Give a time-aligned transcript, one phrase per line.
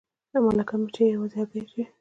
[0.45, 1.83] ملکه مچۍ یوازې هګۍ اچوي